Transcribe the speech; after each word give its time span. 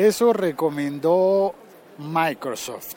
Eso 0.00 0.32
recomendó 0.32 1.54
Microsoft. 1.98 2.94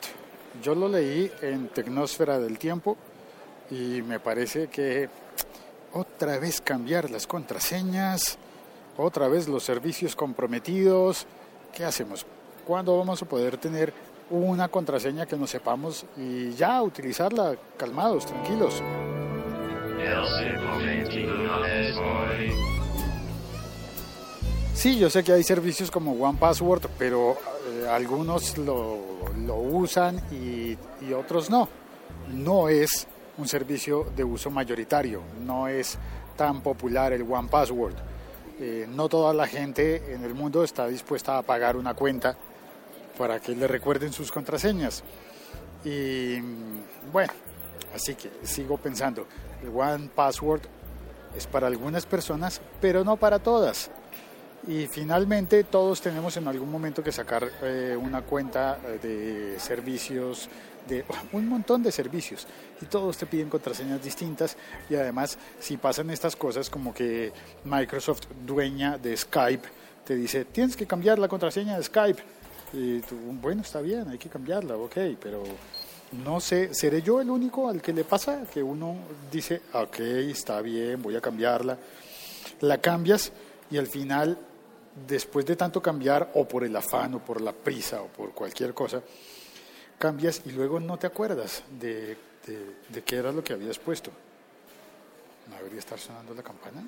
Yo 0.62 0.74
lo 0.74 0.88
leí 0.88 1.30
en 1.42 1.68
Tecnosfera 1.68 2.38
del 2.38 2.58
Tiempo 2.58 2.96
y 3.70 4.00
me 4.00 4.18
parece 4.20 4.68
que 4.68 5.10
otra 5.92 6.38
vez 6.38 6.62
cambiar 6.62 7.10
las 7.10 7.26
contraseñas, 7.26 8.38
otra 8.96 9.28
vez 9.28 9.48
los 9.48 9.64
servicios 9.64 10.16
comprometidos. 10.16 11.26
¿Qué 11.76 11.84
hacemos? 11.84 12.24
¿Cuándo 12.66 12.96
vamos 12.96 13.20
a 13.20 13.26
poder 13.26 13.58
tener 13.58 13.92
una 14.30 14.68
contraseña 14.68 15.26
que 15.26 15.36
no 15.36 15.46
sepamos 15.46 16.06
y 16.16 16.54
ya 16.54 16.82
utilizarla 16.82 17.54
calmados, 17.76 18.24
tranquilos? 18.24 18.82
Sí, 24.74 24.98
yo 24.98 25.08
sé 25.08 25.22
que 25.22 25.32
hay 25.32 25.44
servicios 25.44 25.90
como 25.90 26.12
One 26.12 26.38
Password, 26.38 26.88
pero 26.98 27.38
eh, 27.68 27.86
algunos 27.88 28.58
lo, 28.58 28.98
usan 29.46 30.20
y, 30.32 30.76
y, 31.00 31.12
otros 31.16 31.48
no. 31.48 31.68
No 32.28 32.68
es 32.68 33.06
un 33.38 33.46
servicio 33.46 34.04
de 34.16 34.24
uso 34.24 34.50
mayoritario, 34.50 35.22
no 35.46 35.68
es 35.68 35.96
tan 36.36 36.60
popular 36.60 37.12
el 37.12 37.22
One 37.22 37.48
Password. 37.48 37.94
Eh, 38.60 38.86
no 38.88 39.08
toda 39.08 39.32
la 39.32 39.46
gente 39.46 40.12
en 40.12 40.24
el 40.24 40.34
mundo 40.34 40.64
está 40.64 40.88
dispuesta 40.88 41.38
a 41.38 41.42
pagar 41.42 41.76
una 41.76 41.94
cuenta 41.94 42.36
para 43.16 43.38
que 43.40 43.54
le 43.54 43.68
recuerden 43.68 44.12
sus 44.12 44.30
contraseñas. 44.32 45.04
Y 45.84 46.40
bueno, 47.12 47.32
así 47.94 48.16
que 48.16 48.30
sigo 48.42 48.76
pensando, 48.76 49.26
el 49.62 49.68
One 49.68 50.10
Password 50.14 50.62
es 51.36 51.46
para 51.46 51.68
algunas 51.68 52.06
personas, 52.06 52.60
pero 52.80 53.04
no 53.04 53.16
para 53.16 53.38
todas. 53.38 53.90
Y 54.66 54.86
finalmente 54.86 55.64
todos 55.64 56.00
tenemos 56.00 56.36
en 56.38 56.48
algún 56.48 56.70
momento 56.70 57.02
que 57.02 57.12
sacar 57.12 57.50
eh, 57.62 57.96
una 58.00 58.22
cuenta 58.22 58.78
eh, 58.86 58.98
de 59.02 59.60
servicios, 59.60 60.48
de 60.88 61.04
un 61.32 61.48
montón 61.48 61.82
de 61.82 61.92
servicios. 61.92 62.46
Y 62.80 62.86
todos 62.86 63.18
te 63.18 63.26
piden 63.26 63.50
contraseñas 63.50 64.02
distintas. 64.02 64.56
Y 64.88 64.94
además, 64.94 65.38
si 65.60 65.76
pasan 65.76 66.08
estas 66.10 66.34
cosas 66.34 66.70
como 66.70 66.94
que 66.94 67.30
Microsoft, 67.64 68.22
dueña 68.46 68.96
de 68.96 69.14
Skype, 69.16 69.68
te 70.04 70.14
dice, 70.14 70.46
tienes 70.46 70.76
que 70.76 70.86
cambiar 70.86 71.18
la 71.18 71.28
contraseña 71.28 71.76
de 71.76 71.82
Skype. 71.82 72.22
Y 72.72 73.00
tú, 73.00 73.16
bueno, 73.40 73.62
está 73.62 73.80
bien, 73.82 74.08
hay 74.08 74.18
que 74.18 74.28
cambiarla, 74.28 74.76
ok, 74.76 74.96
pero 75.20 75.44
no 76.24 76.40
sé, 76.40 76.74
¿seré 76.74 77.02
yo 77.02 77.20
el 77.20 77.30
único 77.30 77.68
al 77.68 77.80
que 77.80 77.92
le 77.92 78.04
pasa? 78.04 78.44
Que 78.52 78.62
uno 78.62 78.96
dice, 79.30 79.60
ok, 79.72 80.00
está 80.00 80.60
bien, 80.60 81.02
voy 81.02 81.16
a 81.16 81.20
cambiarla. 81.20 81.76
La 82.60 82.78
cambias 82.78 83.30
y 83.70 83.78
al 83.78 83.86
final 83.86 84.38
después 85.06 85.44
de 85.44 85.56
tanto 85.56 85.82
cambiar, 85.82 86.30
o 86.34 86.46
por 86.46 86.64
el 86.64 86.74
afán, 86.76 87.14
o 87.14 87.18
por 87.18 87.40
la 87.40 87.52
prisa, 87.52 88.02
o 88.02 88.06
por 88.06 88.32
cualquier 88.32 88.72
cosa, 88.72 89.02
cambias 89.98 90.42
y 90.44 90.52
luego 90.52 90.80
no 90.80 90.98
te 90.98 91.06
acuerdas 91.06 91.64
de, 91.80 92.16
de, 92.90 93.02
qué 93.02 93.16
era 93.16 93.32
lo 93.32 93.42
que 93.42 93.52
habías 93.52 93.78
puesto. 93.78 94.10
¿No 95.48 95.56
debería 95.56 95.78
estar 95.78 95.98
sonando 95.98 96.34
la 96.34 96.42
campana 96.42 96.82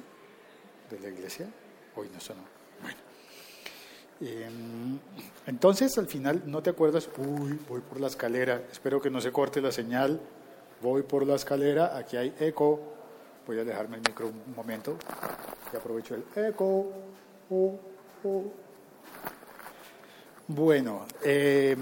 de 0.90 1.00
la 1.00 1.08
iglesia? 1.08 1.46
Hoy 1.94 2.08
no 2.12 2.20
sonó. 2.20 2.42
Bueno. 2.80 2.98
Em, 4.20 4.98
entonces 5.46 5.98
al 5.98 6.06
final 6.06 6.42
no 6.46 6.62
te 6.62 6.70
acuerdas, 6.70 7.08
uy, 7.18 7.58
voy 7.68 7.80
por 7.82 8.00
la 8.00 8.06
escalera, 8.06 8.62
espero 8.72 9.00
que 9.00 9.10
no 9.10 9.20
se 9.20 9.30
corte 9.30 9.60
la 9.60 9.70
señal, 9.70 10.18
voy 10.80 11.02
por 11.02 11.26
la 11.26 11.34
escalera, 11.34 11.96
aquí 11.98 12.16
hay 12.16 12.34
eco, 12.40 12.80
voy 13.46 13.58
a 13.58 13.64
dejarme 13.64 13.96
el 13.96 14.02
micro 14.02 14.28
un 14.28 14.54
momento, 14.54 14.96
y 15.70 15.76
aprovecho 15.76 16.14
el 16.14 16.24
eco. 16.34 16.92
Bueno, 20.48 21.06
eh, 21.24 21.76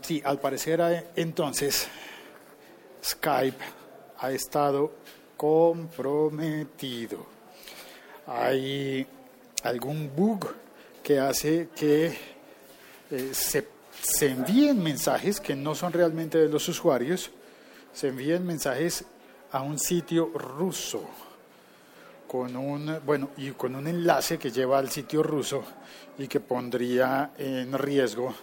sí, 0.00 0.22
al 0.24 0.38
parecer 0.38 0.80
eh, 0.80 1.06
entonces 1.16 1.88
Skype 3.02 3.64
ha 4.18 4.30
estado 4.30 4.92
comprometido. 5.36 7.26
Hay 8.26 9.06
algún 9.64 10.10
bug 10.14 10.46
que 11.02 11.18
hace 11.18 11.68
que 11.74 12.16
eh, 13.10 13.30
se, 13.32 13.66
se 14.00 14.30
envíen 14.30 14.82
mensajes 14.82 15.40
que 15.40 15.56
no 15.56 15.74
son 15.74 15.92
realmente 15.92 16.38
de 16.38 16.48
los 16.48 16.68
usuarios, 16.68 17.30
se 17.92 18.08
envíen 18.08 18.46
mensajes 18.46 19.04
a 19.50 19.62
un 19.62 19.78
sitio 19.78 20.30
ruso 20.34 21.02
con 22.26 22.56
un, 22.56 23.00
bueno, 23.04 23.30
y 23.36 23.50
con 23.52 23.74
un 23.74 23.86
enlace 23.86 24.38
que 24.38 24.50
lleva 24.50 24.78
al 24.78 24.90
sitio 24.90 25.22
ruso 25.22 25.62
y 26.18 26.28
que 26.28 26.40
pondría 26.40 27.32
en 27.38 27.72
riesgo 27.78 28.34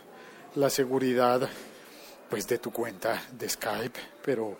la 0.55 0.69
seguridad 0.69 1.47
pues 2.29 2.47
de 2.47 2.57
tu 2.59 2.71
cuenta 2.71 3.21
de 3.31 3.49
Skype, 3.49 3.99
pero 4.23 4.57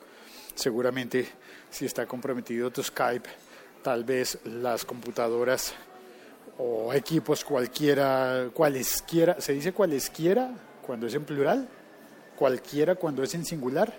seguramente 0.56 1.28
si 1.70 1.86
está 1.86 2.06
comprometido 2.06 2.70
tu 2.72 2.84
Skype, 2.84 3.30
tal 3.82 4.04
vez 4.04 4.40
las 4.46 4.84
computadoras 4.86 5.74
o 6.58 6.94
equipos 6.94 7.44
cualquiera, 7.44 8.50
cualesquiera, 8.54 9.40
se 9.40 9.54
dice 9.54 9.72
cualesquiera 9.72 10.52
cuando 10.86 11.08
es 11.08 11.14
en 11.14 11.24
plural, 11.24 11.68
cualquiera 12.36 12.96
cuando 12.96 13.24
es 13.24 13.34
en 13.34 13.46
singular. 13.46 13.94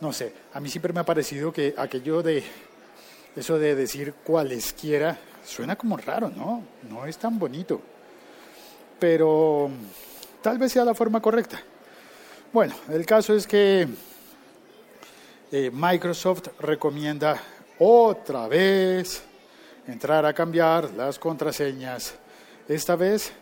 No 0.00 0.12
sé, 0.12 0.32
a 0.52 0.60
mí 0.60 0.68
siempre 0.68 0.92
me 0.92 1.00
ha 1.00 1.04
parecido 1.04 1.52
que 1.52 1.74
aquello 1.76 2.22
de 2.22 2.44
eso 3.38 3.58
de 3.58 3.74
decir 3.74 4.14
cualesquiera 4.24 5.16
suena 5.44 5.76
como 5.76 5.96
raro, 5.96 6.28
¿no? 6.28 6.62
No 6.90 7.06
es 7.06 7.16
tan 7.16 7.38
bonito. 7.38 7.80
Pero 8.98 9.70
tal 10.42 10.58
vez 10.58 10.72
sea 10.72 10.84
la 10.84 10.94
forma 10.94 11.22
correcta. 11.22 11.60
Bueno, 12.52 12.74
el 12.90 13.06
caso 13.06 13.34
es 13.34 13.46
que 13.46 13.86
eh, 15.52 15.70
Microsoft 15.72 16.48
recomienda 16.60 17.40
otra 17.78 18.48
vez 18.48 19.22
entrar 19.86 20.26
a 20.26 20.34
cambiar 20.34 20.90
las 20.90 21.18
contraseñas, 21.18 22.14
esta 22.68 22.96
vez 22.96 23.32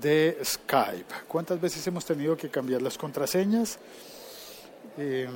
de 0.00 0.38
Skype. 0.44 1.14
¿Cuántas 1.28 1.60
veces 1.60 1.86
hemos 1.86 2.04
tenido 2.04 2.36
que 2.36 2.50
cambiar 2.50 2.82
las 2.82 2.98
contraseñas? 2.98 3.78
Eh, 4.96 5.28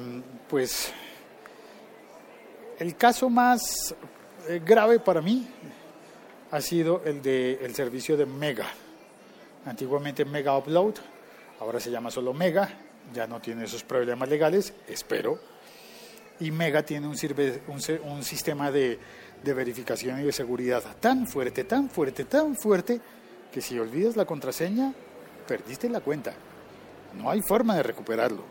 pues 0.48 0.92
el 2.82 2.96
caso 2.96 3.30
más 3.30 3.94
eh, 4.48 4.60
grave 4.64 4.98
para 4.98 5.22
mí 5.22 5.46
ha 6.50 6.60
sido 6.60 7.00
el 7.04 7.22
del 7.22 7.72
servicio 7.76 8.16
de 8.16 8.26
Mega. 8.26 8.66
Antiguamente 9.64 10.24
Mega 10.24 10.58
Upload, 10.58 10.94
ahora 11.60 11.78
se 11.78 11.92
llama 11.92 12.10
solo 12.10 12.34
Mega, 12.34 12.68
ya 13.14 13.28
no 13.28 13.40
tiene 13.40 13.64
esos 13.64 13.84
problemas 13.84 14.28
legales, 14.28 14.74
espero. 14.88 15.38
Y 16.40 16.50
Mega 16.50 16.82
tiene 16.82 17.06
un, 17.06 17.16
un, 18.04 18.22
sistema 18.24 18.72
de, 18.72 18.98
de 19.44 19.54
verificación 19.54 20.20
y 20.20 20.24
de 20.24 20.32
seguridad 20.32 20.82
tan 20.98 21.28
fuerte, 21.28 21.62
tan 21.62 21.88
fuerte, 21.88 22.24
tan 22.24 22.56
fuerte, 22.56 23.00
que 23.52 23.60
si 23.60 23.78
olvidas 23.78 24.16
la 24.16 24.24
contraseña, 24.24 24.92
perdiste 25.46 25.88
la 25.88 26.00
cuenta. 26.00 26.34
No 27.14 27.30
hay 27.30 27.42
forma 27.42 27.76
de 27.76 27.84
recuperarlo. 27.84 28.42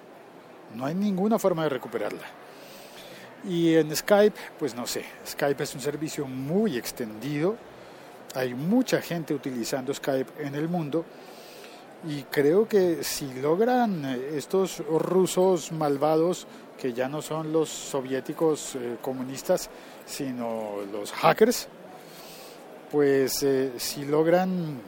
No 0.73 0.85
hay 0.85 0.95
ninguna 0.95 1.37
forma 1.37 1.63
de 1.63 1.69
recuperarla. 1.69 2.41
Y 3.43 3.75
en 3.75 3.95
Skype, 3.95 4.37
pues 4.59 4.75
no 4.75 4.85
sé, 4.85 5.03
Skype 5.25 5.63
es 5.63 5.73
un 5.73 5.81
servicio 5.81 6.27
muy 6.27 6.77
extendido, 6.77 7.57
hay 8.35 8.53
mucha 8.53 9.01
gente 9.01 9.33
utilizando 9.33 9.93
Skype 9.93 10.43
en 10.45 10.55
el 10.55 10.69
mundo 10.69 11.03
y 12.07 12.23
creo 12.23 12.67
que 12.67 13.03
si 13.03 13.31
logran 13.35 14.05
eh, 14.05 14.31
estos 14.35 14.79
rusos 14.79 15.71
malvados, 15.71 16.47
que 16.79 16.93
ya 16.93 17.07
no 17.07 17.21
son 17.21 17.53
los 17.53 17.69
soviéticos 17.69 18.75
eh, 18.75 18.97
comunistas, 19.01 19.69
sino 20.05 20.77
los 20.91 21.11
hackers, 21.11 21.67
pues 22.89 23.43
eh, 23.43 23.73
si 23.77 24.05
logran 24.05 24.81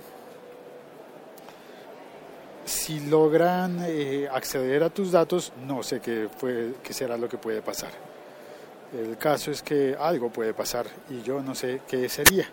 si 2.66 3.02
logran 3.02 3.86
acceder 4.32 4.84
a 4.84 4.90
tus 4.90 5.12
datos, 5.12 5.52
no 5.68 5.84
sé 5.84 6.00
qué, 6.00 6.30
fue, 6.36 6.76
qué 6.82 6.94
será 6.94 7.18
lo 7.18 7.28
que 7.28 7.38
puede 7.38 7.62
pasar. 7.62 7.92
El 8.94 9.18
caso 9.18 9.50
es 9.50 9.64
que 9.64 9.96
algo 10.00 10.30
puede 10.30 10.54
pasar 10.54 10.86
y 11.10 11.24
yo 11.24 11.42
no 11.42 11.56
sé 11.56 11.82
qué 11.88 12.08
sería. 12.08 12.46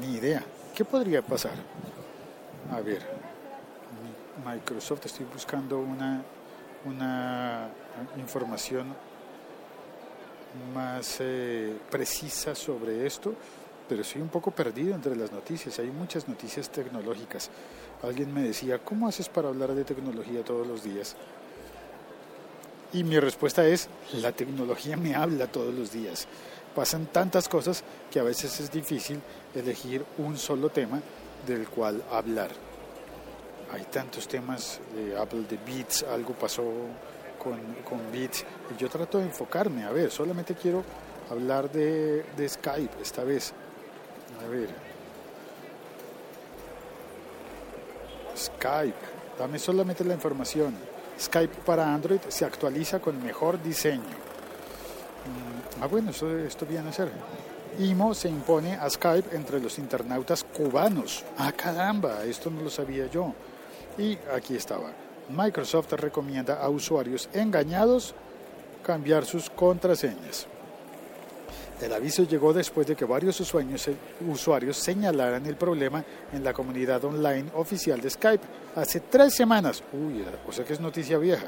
Ni 0.00 0.14
idea. 0.14 0.44
¿Qué 0.74 0.84
podría 0.84 1.22
pasar? 1.22 1.54
A 2.70 2.80
ver, 2.80 3.02
Microsoft, 4.44 5.06
estoy 5.06 5.26
buscando 5.32 5.78
una, 5.78 6.22
una 6.84 7.68
información 8.16 8.94
más 10.72 11.16
eh, 11.20 11.76
precisa 11.90 12.54
sobre 12.54 13.06
esto, 13.06 13.34
pero 13.88 14.02
estoy 14.02 14.22
un 14.22 14.28
poco 14.28 14.52
perdido 14.52 14.94
entre 14.94 15.16
las 15.16 15.32
noticias. 15.32 15.78
Hay 15.80 15.90
muchas 15.90 16.28
noticias 16.28 16.70
tecnológicas. 16.70 17.50
Alguien 18.02 18.32
me 18.32 18.42
decía, 18.42 18.78
¿cómo 18.78 19.08
haces 19.08 19.28
para 19.28 19.48
hablar 19.48 19.74
de 19.74 19.84
tecnología 19.84 20.44
todos 20.44 20.66
los 20.66 20.84
días? 20.84 21.16
Y 22.92 23.04
mi 23.04 23.18
respuesta 23.18 23.66
es, 23.66 23.88
la 24.14 24.32
tecnología 24.32 24.96
me 24.96 25.14
habla 25.14 25.46
todos 25.46 25.74
los 25.74 25.92
días. 25.92 26.26
Pasan 26.74 27.06
tantas 27.06 27.48
cosas 27.48 27.82
que 28.10 28.20
a 28.20 28.22
veces 28.22 28.60
es 28.60 28.70
difícil 28.70 29.20
elegir 29.54 30.04
un 30.18 30.36
solo 30.38 30.68
tema 30.68 31.00
del 31.46 31.68
cual 31.68 32.02
hablar. 32.10 32.50
hay 33.72 33.82
tantos 33.84 34.28
temas 34.28 34.80
de 34.94 35.18
Apple, 35.18 35.42
de 35.50 35.58
Beats, 35.66 36.04
algo 36.04 36.34
pasó 36.34 36.62
con, 37.42 37.58
con 37.88 38.00
Beats. 38.12 38.44
Y 38.74 38.80
yo 38.80 38.88
trato 38.88 39.18
de 39.18 39.24
enfocarme, 39.24 39.84
a 39.84 39.90
ver, 39.90 40.10
solamente 40.10 40.54
quiero 40.54 40.84
hablar 41.30 41.70
de, 41.70 42.24
de 42.36 42.48
Skype 42.48 43.02
esta 43.02 43.24
vez. 43.24 43.52
A 44.44 44.48
ver. 44.48 44.68
Skype, 48.36 48.98
dame 49.38 49.58
solamente 49.58 50.04
la 50.04 50.14
información. 50.14 50.74
Skype 51.18 51.62
para 51.64 51.92
Android 51.94 52.20
se 52.28 52.44
actualiza 52.44 53.00
con 53.00 53.22
mejor 53.22 53.62
diseño. 53.62 54.02
Mm, 54.02 55.82
ah, 55.82 55.86
bueno, 55.86 56.10
esto, 56.10 56.38
esto 56.38 56.66
viene 56.66 56.90
a 56.90 56.92
ser. 56.92 57.10
IMO 57.78 58.14
se 58.14 58.28
impone 58.28 58.74
a 58.74 58.88
Skype 58.88 59.34
entre 59.36 59.60
los 59.60 59.78
internautas 59.78 60.44
cubanos. 60.44 61.24
Ah, 61.38 61.52
caramba, 61.52 62.24
esto 62.24 62.50
no 62.50 62.62
lo 62.62 62.70
sabía 62.70 63.06
yo. 63.06 63.34
Y 63.98 64.18
aquí 64.34 64.56
estaba. 64.56 64.90
Microsoft 65.28 65.92
recomienda 65.94 66.62
a 66.62 66.68
usuarios 66.68 67.28
engañados 67.32 68.14
cambiar 68.84 69.24
sus 69.24 69.50
contraseñas. 69.50 70.46
El 71.80 71.92
aviso 71.92 72.22
llegó 72.22 72.54
después 72.54 72.86
de 72.86 72.96
que 72.96 73.04
varios 73.04 73.38
usuarios, 73.40 74.76
señalaran 74.78 75.44
el 75.44 75.56
problema 75.56 76.02
en 76.32 76.42
la 76.42 76.54
comunidad 76.54 77.04
online 77.04 77.50
oficial 77.54 78.00
de 78.00 78.08
Skype 78.08 78.44
hace 78.74 79.00
tres 79.00 79.34
semanas. 79.34 79.82
Uy, 79.92 80.24
o 80.46 80.52
sea 80.52 80.64
que 80.64 80.72
es 80.72 80.80
noticia 80.80 81.18
vieja. 81.18 81.46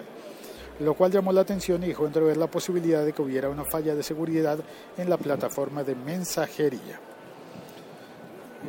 Lo 0.80 0.94
cual 0.94 1.10
llamó 1.10 1.32
la 1.32 1.40
atención 1.40 1.82
y 1.82 1.88
dejó 1.88 2.06
entrever 2.06 2.36
la 2.36 2.46
posibilidad 2.46 3.04
de 3.04 3.12
que 3.12 3.22
hubiera 3.22 3.48
una 3.48 3.64
falla 3.64 3.94
de 3.94 4.02
seguridad 4.02 4.58
en 4.98 5.08
la 5.08 5.16
plataforma 5.16 5.82
de 5.82 5.94
mensajería. 5.94 7.00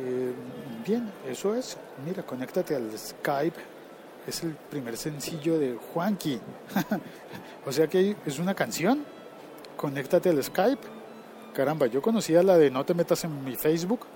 Eh, 0.02 0.32
bien, 0.84 1.12
eso 1.28 1.54
es. 1.54 1.76
Mira, 2.04 2.22
conéctate 2.22 2.74
al 2.74 2.90
Skype. 2.98 3.60
Es 4.26 4.42
el 4.42 4.54
primer 4.54 4.96
sencillo 4.96 5.58
de 5.58 5.76
Juanqui. 5.92 6.40
o 7.66 7.70
sea 7.70 7.86
que 7.86 8.16
es 8.24 8.38
una 8.38 8.54
canción. 8.54 9.04
Conéctate 9.76 10.30
al 10.30 10.42
Skype 10.42 10.99
Caramba, 11.54 11.86
yo 11.86 12.00
conocía 12.00 12.42
la 12.42 12.56
de 12.56 12.70
No 12.70 12.84
te 12.84 12.94
metas 12.94 13.24
en 13.24 13.44
mi 13.44 13.56
Facebook, 13.56 14.06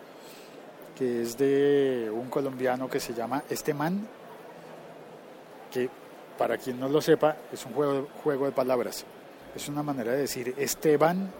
que 0.96 1.22
es 1.22 1.36
de 1.36 2.10
un 2.12 2.28
colombiano 2.30 2.88
que 2.88 3.00
se 3.00 3.12
llama 3.12 3.42
Esteman, 3.50 4.06
que 5.72 5.90
para 6.38 6.56
quien 6.58 6.78
no 6.78 6.88
lo 6.88 7.00
sepa 7.00 7.36
es 7.52 7.64
un 7.66 7.72
juego, 7.72 8.08
juego 8.22 8.46
de 8.46 8.52
palabras. 8.52 9.04
Es 9.54 9.68
una 9.68 9.82
manera 9.82 10.12
de 10.12 10.18
decir 10.18 10.54
Esteban, 10.56 11.32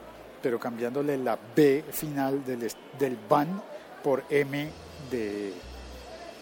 pero 0.42 0.58
cambiándole 0.58 1.16
la 1.16 1.38
B 1.56 1.84
final 1.90 2.44
del, 2.44 2.70
del 2.98 3.18
ban 3.28 3.62
por 4.02 4.24
M 4.30 4.68
de 5.10 5.52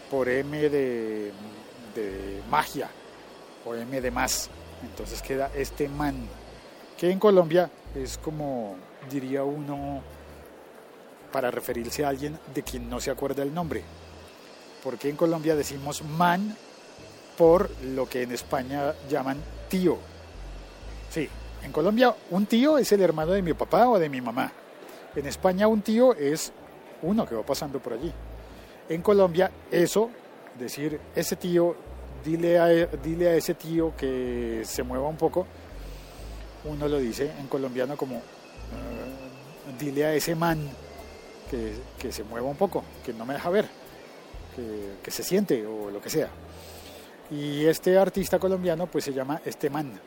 por 0.09 0.29
M 0.29 0.69
de, 0.69 1.31
de 1.95 2.41
magia 2.49 2.89
o 3.65 3.73
M 3.73 4.01
de 4.01 4.11
más. 4.11 4.49
Entonces 4.83 5.21
queda 5.21 5.49
este 5.55 5.87
man, 5.87 6.27
que 7.03 7.11
en 7.11 7.19
Colombia 7.19 7.69
es 8.01 8.17
como 8.17 8.77
diría 9.11 9.43
uno, 9.43 10.01
para 11.33 11.51
referirse 11.51 12.05
a 12.05 12.07
alguien 12.07 12.39
de 12.55 12.63
quien 12.63 12.89
no 12.89 13.01
se 13.01 13.11
acuerda 13.11 13.43
el 13.43 13.53
nombre. 13.53 13.83
Porque 14.81 15.09
en 15.09 15.17
Colombia 15.17 15.53
decimos 15.53 16.01
man 16.01 16.55
por 17.37 17.69
lo 17.81 18.07
que 18.07 18.21
en 18.21 18.31
España 18.31 18.93
llaman 19.09 19.37
tío. 19.67 19.97
Sí, 21.09 21.27
en 21.61 21.73
Colombia 21.73 22.15
un 22.29 22.45
tío 22.45 22.77
es 22.77 22.89
el 22.93 23.01
hermano 23.01 23.33
de 23.33 23.41
mi 23.41 23.53
papá 23.53 23.89
o 23.89 23.99
de 23.99 24.07
mi 24.07 24.21
mamá. 24.21 24.49
En 25.13 25.25
España 25.25 25.67
un 25.67 25.81
tío 25.81 26.15
es 26.15 26.53
uno 27.01 27.25
que 27.25 27.35
va 27.35 27.43
pasando 27.43 27.79
por 27.79 27.91
allí. 27.91 28.13
En 28.87 29.01
Colombia 29.01 29.51
eso, 29.69 30.09
decir 30.57 31.01
ese 31.13 31.35
tío, 31.35 31.75
dile 32.23 32.59
a, 32.59 32.67
dile 32.67 33.27
a 33.27 33.35
ese 33.35 33.55
tío 33.55 33.91
que 33.97 34.61
se 34.63 34.83
mueva 34.83 35.09
un 35.09 35.17
poco, 35.17 35.45
uno 36.65 36.87
lo 36.87 36.97
dice 36.99 37.31
en 37.39 37.47
colombiano 37.47 37.97
como 37.97 38.15
eh, 38.15 38.21
dile 39.79 40.05
a 40.05 40.13
ese 40.13 40.35
man 40.35 40.69
que, 41.99 42.11
se 42.11 42.23
mueva 42.23 42.47
un 42.47 42.55
poco, 42.55 42.83
que 43.05 43.13
no 43.13 43.25
me 43.25 43.35
deja 43.35 43.49
ver, 43.49 43.67
que, 45.03 45.11
se 45.11 45.23
siente 45.23 45.65
o 45.65 45.91
lo 45.91 46.01
que 46.01 46.09
sea. 46.09 46.29
Y 47.29 47.65
este 47.65 47.97
artista 47.97 48.39
colombiano 48.39 48.87
pues 48.87 49.03
se 49.03 49.13
llama 49.13 49.41
este 49.45 49.69
man. 49.69 49.99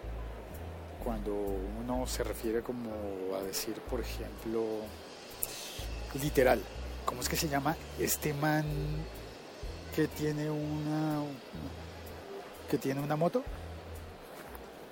Cuando 1.03 1.33
uno 1.33 2.07
se 2.07 2.25
refiere 2.25 2.63
como 2.63 2.91
a 3.39 3.43
decir, 3.43 3.75
por 3.89 4.01
ejemplo, 4.01 4.65
literal, 6.21 6.61
¿cómo 7.05 7.21
es 7.21 7.29
que 7.29 7.37
se 7.37 7.49
llama? 7.49 7.77
Este 7.99 8.35
man 8.35 8.65
que 9.95 10.09
tiene 10.09 10.51
una 10.51 11.23
que 12.69 12.79
tiene 12.79 13.01
una 13.01 13.15
moto, 13.15 13.45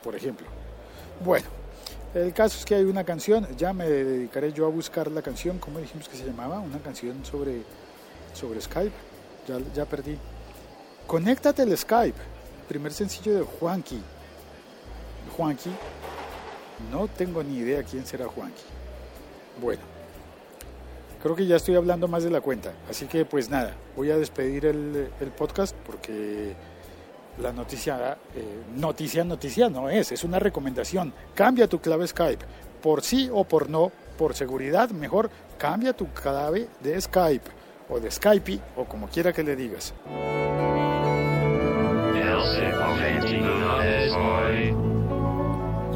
por 0.04 0.14
ejemplo. 0.14 0.46
Bueno, 1.20 1.46
el 2.14 2.32
caso 2.32 2.58
es 2.58 2.64
que 2.64 2.74
hay 2.74 2.84
una 2.84 3.04
canción, 3.04 3.46
ya 3.56 3.72
me 3.72 3.88
dedicaré 3.88 4.52
yo 4.52 4.66
a 4.66 4.68
buscar 4.68 5.10
la 5.10 5.22
canción, 5.22 5.58
¿cómo 5.58 5.78
dijimos 5.78 6.08
que 6.08 6.16
se 6.16 6.24
llamaba? 6.24 6.60
Una 6.60 6.78
canción 6.78 7.24
sobre, 7.24 7.62
sobre 8.32 8.60
Skype, 8.60 8.94
ya, 9.46 9.58
ya 9.74 9.84
perdí. 9.84 10.16
Conéctate 11.06 11.62
al 11.62 11.76
Skype, 11.76 12.18
primer 12.68 12.92
sencillo 12.92 13.34
de 13.34 13.42
Juanqui. 13.42 14.00
Juanqui, 15.36 15.70
no 16.90 17.08
tengo 17.08 17.42
ni 17.42 17.58
idea 17.58 17.82
quién 17.82 18.06
será 18.06 18.26
Juanqui. 18.26 18.62
Bueno, 19.60 19.82
creo 21.22 21.36
que 21.36 21.46
ya 21.46 21.56
estoy 21.56 21.76
hablando 21.76 22.08
más 22.08 22.24
de 22.24 22.30
la 22.30 22.40
cuenta, 22.40 22.72
así 22.90 23.06
que 23.06 23.24
pues 23.24 23.48
nada, 23.48 23.74
voy 23.96 24.10
a 24.10 24.18
despedir 24.18 24.66
el, 24.66 25.10
el 25.20 25.30
podcast 25.30 25.74
porque 25.86 26.54
la 27.38 27.52
noticia, 27.52 28.16
eh, 28.34 28.62
noticia, 28.76 29.24
noticia 29.24 29.68
no 29.68 29.88
es, 29.88 30.12
es 30.12 30.24
una 30.24 30.38
recomendación. 30.38 31.12
Cambia 31.34 31.68
tu 31.68 31.80
clave 31.80 32.06
Skype, 32.06 32.44
por 32.80 33.02
sí 33.02 33.28
o 33.32 33.44
por 33.44 33.68
no, 33.68 33.90
por 34.16 34.34
seguridad, 34.34 34.90
mejor 34.90 35.30
cambia 35.58 35.92
tu 35.92 36.06
clave 36.08 36.68
de 36.80 37.00
Skype 37.00 37.50
o 37.88 37.98
de 37.98 38.10
Skype 38.10 38.60
o 38.76 38.84
como 38.84 39.08
quiera 39.08 39.32
que 39.32 39.42
le 39.42 39.56
digas. 39.56 39.92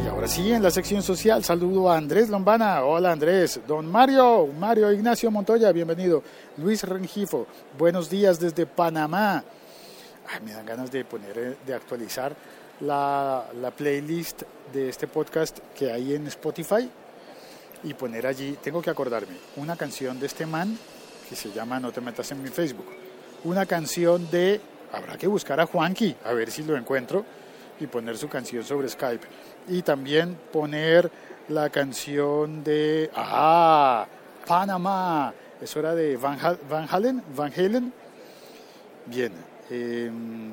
Y 0.03 0.07
ahora 0.07 0.27
sí, 0.27 0.53
en 0.53 0.63
la 0.63 0.71
sección 0.71 1.03
social 1.03 1.45
saludo 1.45 1.91
a 1.91 1.97
Andrés 1.97 2.29
Lombana. 2.29 2.83
Hola 2.83 3.13
Andrés. 3.13 3.61
Don 3.67 3.87
Mario, 3.87 4.49
Mario 4.59 4.93
Ignacio 4.93 5.31
Montoya, 5.31 5.71
bienvenido. 5.71 6.23
Luis 6.57 6.83
Rengifo, 6.83 7.47
buenos 7.79 8.11
días 8.11 8.41
desde 8.41 8.67
Panamá 8.67 9.45
me 10.45 10.53
dan 10.53 10.67
ganas 10.67 10.91
de 10.91 11.05
poner, 11.05 11.39
eh, 11.39 11.57
de 11.67 11.75
actualizar 11.75 12.35
la, 12.81 13.47
la, 13.61 13.71
playlist 13.71 14.43
de 14.73 14.89
este 14.89 15.07
podcast 15.07 15.59
que 15.77 15.91
hay 15.91 16.15
en 16.15 16.27
Spotify 16.29 16.89
y 17.83 17.95
poner 17.95 18.27
allí, 18.27 18.59
tengo 18.63 18.83
que 18.83 18.91
acordarme, 18.91 19.37
una 19.57 19.77
canción 19.77 20.19
de 20.21 20.27
este 20.27 20.47
man 20.47 20.79
que 21.29 21.37
se 21.37 21.51
llama 21.51 21.81
No 21.81 21.93
te 21.93 22.01
metas 22.01 22.31
en 22.31 22.43
mi 22.43 22.49
Facebook, 22.49 22.87
una 23.45 23.67
canción 23.67 24.31
de, 24.31 24.61
habrá 24.93 25.17
que 25.17 25.27
buscar 25.27 25.61
a 25.61 25.67
Juanqui, 25.67 26.17
a 26.25 26.33
ver 26.33 26.51
si 26.51 26.63
lo 26.63 26.77
encuentro, 26.77 27.25
y 27.81 27.87
poner 27.87 28.17
su 28.19 28.29
canción 28.29 28.65
sobre 28.65 28.89
Skype. 28.89 29.27
Y 29.69 29.83
también 29.83 30.37
poner 30.53 31.11
la 31.49 31.71
canción 31.71 32.65
de, 32.65 33.11
ah, 33.15 34.07
Panamá, 34.47 35.33
eso 35.61 35.79
era 35.81 35.95
de 35.95 36.17
Van, 36.17 36.39
Van 36.69 36.89
Halen, 36.91 37.23
Van 37.37 37.53
Halen. 37.53 37.93
Bien, 39.07 39.33
Em, 39.71 40.53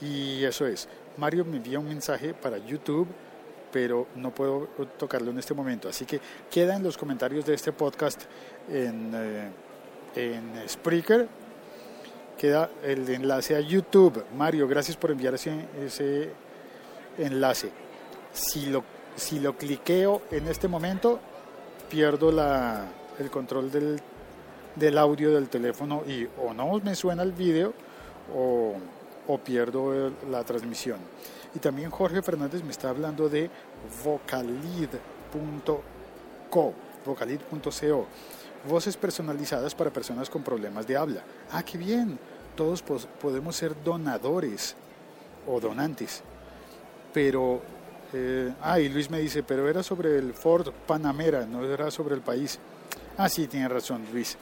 y 0.00 0.44
eso 0.44 0.66
es. 0.66 0.88
Mario 1.16 1.44
me 1.44 1.58
envía 1.58 1.78
un 1.78 1.88
mensaje 1.88 2.34
para 2.34 2.58
YouTube, 2.58 3.06
pero 3.70 4.06
no 4.16 4.34
puedo 4.34 4.68
tocarlo 4.98 5.30
en 5.30 5.38
este 5.38 5.54
momento. 5.54 5.88
Así 5.88 6.04
que 6.04 6.20
queda 6.50 6.76
en 6.76 6.82
los 6.82 6.96
comentarios 6.96 7.44
de 7.46 7.54
este 7.54 7.72
podcast 7.72 8.22
en, 8.68 9.12
eh, 9.14 9.50
en 10.16 10.68
Spreaker. 10.68 11.28
Queda 12.38 12.70
el 12.82 13.08
enlace 13.08 13.54
a 13.56 13.60
YouTube. 13.60 14.24
Mario, 14.36 14.66
gracias 14.66 14.96
por 14.96 15.10
enviar 15.10 15.34
ese, 15.34 15.66
ese 15.84 16.30
enlace. 17.18 17.70
Si 18.32 18.66
lo, 18.66 18.84
si 19.16 19.38
lo 19.38 19.56
cliqueo 19.56 20.22
en 20.30 20.48
este 20.48 20.66
momento, 20.66 21.20
pierdo 21.90 22.32
la, 22.32 22.86
el 23.18 23.30
control 23.30 23.70
del, 23.70 24.00
del 24.76 24.98
audio 24.98 25.32
del 25.32 25.48
teléfono 25.48 26.02
y 26.06 26.26
o 26.42 26.54
no 26.54 26.80
me 26.80 26.94
suena 26.94 27.22
el 27.22 27.32
vídeo 27.32 27.74
o, 28.34 28.74
pierdo 29.38 30.12
la 30.30 30.44
transmisión. 30.44 30.98
Y 31.54 31.58
también 31.58 31.90
Jorge 31.90 32.22
Fernández 32.22 32.62
me 32.62 32.70
está 32.70 32.90
hablando 32.90 33.28
de 33.28 33.50
vocalid.co, 34.04 35.82
vocalid.co, 37.04 38.06
voces 38.68 38.96
personalizadas 38.96 39.74
para 39.74 39.90
personas 39.90 40.30
con 40.30 40.42
problemas 40.42 40.86
de 40.86 40.96
habla. 40.96 41.22
Ah, 41.50 41.62
qué 41.62 41.78
bien, 41.78 42.18
todos 42.56 42.82
podemos 42.82 43.56
ser 43.56 43.74
donadores 43.82 44.76
o 45.46 45.60
donantes. 45.60 46.22
Pero, 47.12 47.60
eh, 48.12 48.52
ah, 48.62 48.80
y 48.80 48.88
Luis 48.88 49.10
me 49.10 49.20
dice, 49.20 49.42
pero 49.42 49.68
era 49.68 49.82
sobre 49.82 50.16
el 50.18 50.32
Ford 50.34 50.72
Panamera, 50.86 51.44
no 51.46 51.64
era 51.64 51.90
sobre 51.90 52.14
el 52.14 52.22
país. 52.22 52.58
Ah, 53.16 53.28
sí, 53.28 53.46
tiene 53.46 53.68
razón 53.68 54.06
Luis, 54.12 54.36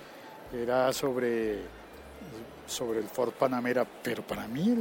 era 0.52 0.92
sobre 0.92 1.79
sobre 2.66 3.00
el 3.00 3.06
Ford 3.06 3.32
Panamera, 3.32 3.86
pero 4.02 4.22
para 4.22 4.46
mí, 4.46 4.76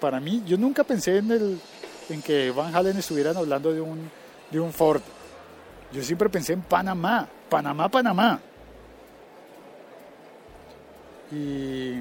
para 0.00 0.20
mí, 0.20 0.42
yo 0.46 0.56
nunca 0.56 0.84
pensé 0.84 1.18
en, 1.18 1.30
el, 1.30 1.60
en 2.08 2.22
que 2.22 2.50
Van 2.50 2.74
Halen 2.74 2.96
estuvieran 2.96 3.36
hablando 3.36 3.72
de 3.72 3.80
un, 3.80 4.10
de 4.50 4.60
un 4.60 4.72
Ford. 4.72 5.02
Yo 5.92 6.02
siempre 6.02 6.28
pensé 6.28 6.54
en 6.54 6.62
Panamá, 6.62 7.28
Panamá, 7.48 7.88
Panamá. 7.88 8.40
Y, 11.30 11.94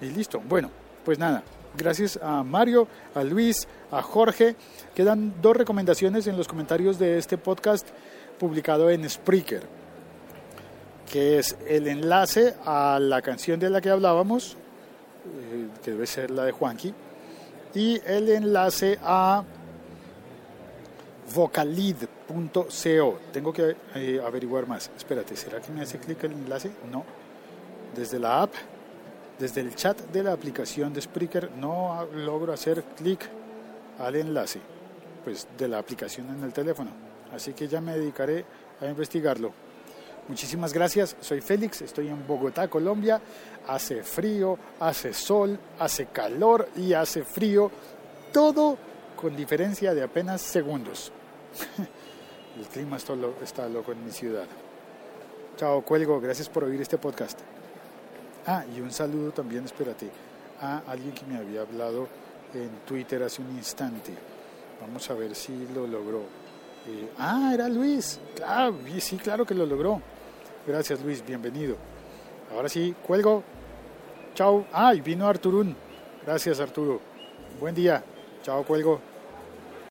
y 0.00 0.10
listo. 0.14 0.40
Bueno, 0.40 0.70
pues 1.04 1.18
nada, 1.18 1.42
gracias 1.76 2.18
a 2.22 2.42
Mario, 2.42 2.88
a 3.14 3.22
Luis, 3.22 3.68
a 3.90 4.02
Jorge. 4.02 4.56
Quedan 4.94 5.34
dos 5.40 5.56
recomendaciones 5.56 6.26
en 6.26 6.36
los 6.36 6.48
comentarios 6.48 6.98
de 6.98 7.18
este 7.18 7.38
podcast 7.38 7.86
publicado 8.38 8.90
en 8.90 9.08
Spreaker, 9.08 9.62
que 11.10 11.38
es 11.38 11.56
el 11.66 11.88
enlace 11.88 12.54
a 12.64 12.98
la 13.00 13.20
canción 13.22 13.58
de 13.58 13.70
la 13.70 13.80
que 13.80 13.90
hablábamos, 13.90 14.56
eh, 15.26 15.68
que 15.82 15.90
debe 15.92 16.06
ser 16.06 16.30
la 16.30 16.44
de 16.44 16.52
Juanqui, 16.52 16.94
y 17.74 18.00
el 18.04 18.28
enlace 18.28 18.98
a 19.02 19.42
vocalid.co. 21.34 23.18
Tengo 23.32 23.52
que 23.52 23.76
eh, 23.94 24.20
averiguar 24.24 24.66
más. 24.66 24.90
Espérate, 24.96 25.36
¿será 25.36 25.60
que 25.60 25.72
me 25.72 25.82
hace 25.82 25.98
clic 25.98 26.24
el 26.24 26.32
enlace? 26.32 26.70
No. 26.90 27.04
Desde 27.94 28.18
la 28.18 28.42
app 28.42 28.54
desde 29.40 29.62
el 29.62 29.74
chat 29.74 29.98
de 30.12 30.22
la 30.22 30.32
aplicación 30.32 30.92
de 30.92 31.00
Spreaker 31.00 31.50
no 31.52 32.06
logro 32.14 32.52
hacer 32.52 32.84
clic 32.94 33.26
al 33.98 34.14
enlace 34.16 34.60
pues, 35.24 35.48
de 35.56 35.66
la 35.66 35.78
aplicación 35.78 36.28
en 36.28 36.44
el 36.44 36.52
teléfono. 36.52 36.90
Así 37.32 37.54
que 37.54 37.66
ya 37.66 37.80
me 37.80 37.96
dedicaré 37.96 38.44
a 38.80 38.86
investigarlo. 38.86 39.52
Muchísimas 40.28 40.72
gracias, 40.72 41.16
soy 41.20 41.40
Félix, 41.40 41.82
estoy 41.82 42.08
en 42.08 42.26
Bogotá, 42.26 42.68
Colombia. 42.68 43.20
Hace 43.66 44.02
frío, 44.02 44.58
hace 44.78 45.12
sol, 45.12 45.58
hace 45.78 46.06
calor 46.06 46.68
y 46.76 46.92
hace 46.92 47.24
frío. 47.24 47.70
Todo 48.32 48.78
con 49.16 49.36
diferencia 49.36 49.92
de 49.92 50.02
apenas 50.02 50.40
segundos. 50.40 51.12
El 52.58 52.66
clima 52.66 52.96
está 52.96 53.68
loco 53.68 53.92
en 53.92 54.04
mi 54.04 54.10
ciudad. 54.10 54.46
Chao, 55.56 55.82
cuelgo. 55.82 56.20
Gracias 56.20 56.48
por 56.48 56.64
oír 56.64 56.80
este 56.80 56.96
podcast. 56.96 57.38
Ah, 58.46 58.64
y 58.74 58.80
un 58.80 58.90
saludo 58.90 59.30
también, 59.30 59.64
espérate, 59.64 60.10
a 60.60 60.78
alguien 60.86 61.12
que 61.12 61.26
me 61.26 61.36
había 61.36 61.60
hablado 61.60 62.08
en 62.54 62.70
Twitter 62.86 63.22
hace 63.22 63.42
un 63.42 63.50
instante. 63.50 64.12
Vamos 64.80 65.08
a 65.10 65.14
ver 65.14 65.34
si 65.34 65.68
lo 65.74 65.86
logró. 65.86 66.22
Eh, 66.86 67.10
ah, 67.18 67.50
era 67.52 67.68
Luis. 67.68 68.18
Claro, 68.34 68.74
sí, 68.98 69.16
claro 69.16 69.44
que 69.44 69.54
lo 69.54 69.66
logró. 69.66 70.00
Gracias, 70.66 71.00
Luis, 71.02 71.24
bienvenido. 71.24 71.76
Ahora 72.54 72.68
sí, 72.68 72.94
cuelgo. 73.06 73.42
Chao. 74.34 74.66
Ah, 74.72 74.94
y 74.94 75.00
vino 75.00 75.26
Arturún. 75.26 75.76
Gracias, 76.24 76.60
Arturo. 76.60 77.00
Buen 77.60 77.74
día. 77.74 78.02
Chao, 78.42 78.64
cuelgo. 78.64 79.00